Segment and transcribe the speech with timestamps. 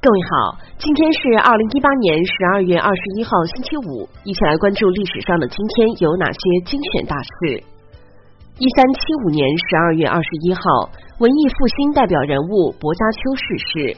[0.00, 7.58] 各位好，今天是二零一八年十二月二十一号，星期五，一起来关注历史上的今天有哪些精选大事。
[8.62, 10.62] 一三七五年十二月二十一号，
[11.18, 13.96] 文艺复兴代表人物薄伽丘逝世。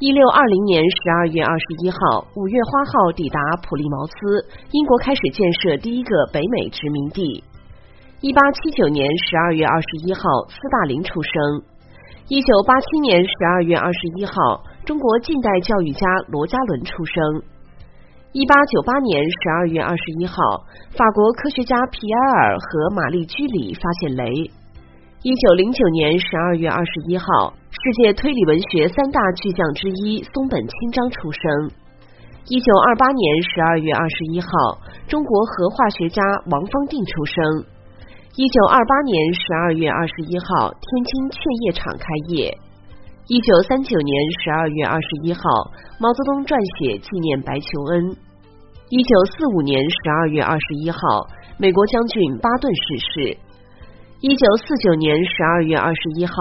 [0.00, 4.42] 一六二零年十二月二十一号，五月花号抵达普利茅斯，
[4.72, 7.44] 英国开始建设第一个北美殖民地。
[8.22, 10.20] 一八七九年十二月二十一号，
[10.50, 11.62] 斯大林出生。
[12.26, 14.32] 一九八七年十二月二十一号，
[14.84, 17.22] 中国近代教育家罗家伦出生。
[18.32, 20.34] 一八九八年十二月二十一号，
[20.90, 24.50] 法国科学家皮埃尔和玛丽居里发现镭。
[25.22, 31.70] 一九零九年十二月二十一号，世界推理文学三大巨匠之一松本清张出生。
[32.50, 33.22] 一九二八年
[33.54, 34.50] 十二月二十一号，
[35.06, 36.20] 中国核化学家
[36.50, 37.38] 王方定出生。
[38.34, 42.50] 一九二八年十二月二十一号，天津劝业场开业。
[43.28, 45.40] 一九三九年十二月二十一号，
[46.02, 48.10] 毛泽东撰写纪念白求恩。
[48.90, 50.98] 一九四五年十二月二十一号，
[51.54, 53.38] 美国将军巴顿逝世。
[54.26, 56.34] 一九四九年十二月二十一号，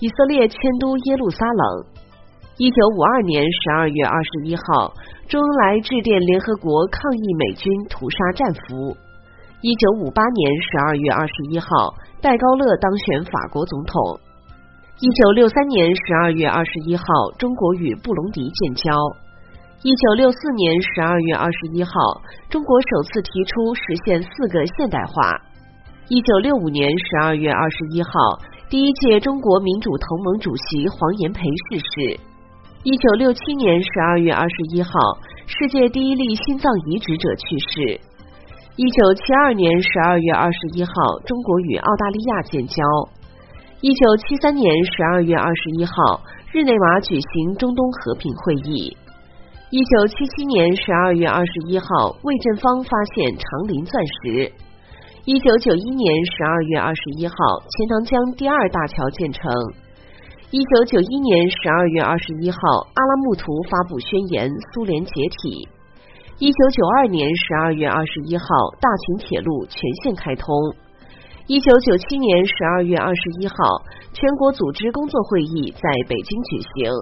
[0.00, 1.62] 以色列迁都耶路撒冷。
[2.56, 4.88] 一九五二年十二月二十一号，
[5.28, 8.96] 周恩来致电联合国抗议美军屠杀战俘。
[9.60, 11.68] 一九五八年十二月二十一号，
[12.24, 14.31] 戴高乐当选法国总统。
[15.00, 17.04] 一九六三年十二月二十一号，
[17.38, 18.92] 中国与布隆迪建交。
[19.82, 21.90] 一九六四年十二月二十一号，
[22.50, 25.40] 中国首次提出实现四个现代化。
[26.08, 28.10] 一九六五年十二月二十一号，
[28.68, 32.20] 第一届中国民主同盟主席黄炎培逝世。
[32.84, 34.92] 一九六七年十二月二十一号，
[35.46, 38.00] 世界第一例心脏移植者去世。
[38.76, 40.92] 一九七二年十二月二十一号，
[41.26, 42.84] 中国与澳大利亚建交。
[43.82, 48.96] 一九七三年十二月二十一号，日内瓦举行中东和平会议。
[49.70, 51.86] 一九七七年十二月二十一号，
[52.22, 54.52] 魏振芳发现长林钻石。
[55.24, 59.50] 一九九一年十二月二十一号，钱塘江第二大桥建成。
[60.52, 62.58] 一九九一年十二月二十一号，
[62.94, 65.10] 阿拉木图发布宣言，苏联解
[65.42, 65.68] 体。
[66.38, 68.46] 一九九二年十二月二十一号，
[68.80, 70.54] 大秦铁路全线开通。
[71.48, 73.56] 一九九七年十二月二十一号，
[74.12, 76.92] 全国组织工作会议在北京举行。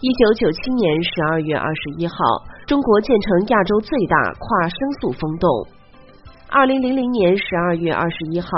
[0.00, 2.14] 一九九七年十二月二十一号，
[2.66, 5.48] 中国建成亚洲最大跨声速风洞。
[6.48, 8.48] 二零零零年十二月二十一号，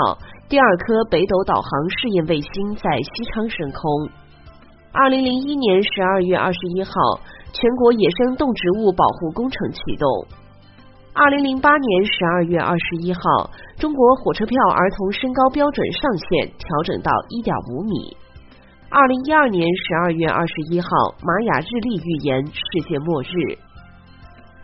[0.49, 4.09] 第二颗北斗导航试验卫星在西昌升空。
[4.91, 6.91] 二零零一年十二月二十一号。
[7.55, 10.25] 全国野生动植物保护工程启动。
[11.15, 13.21] 二零零八年十二月二十一号，
[13.77, 18.17] 中国火车票儿童身高标准上限调整到一点五米。
[18.89, 20.87] 二零一二年十二月二十一号，
[21.21, 23.29] 玛雅日历预言世界末日。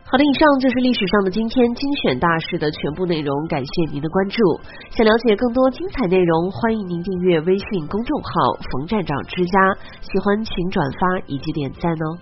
[0.09, 4.41] 好的，以上就是历史上的今天精选大事的全部内容，感谢您的关注。
[4.89, 12.17] 想了解更多精彩内容，欢迎您订阅微信公众号“冯站长之家”，喜欢请转发以及点赞哦。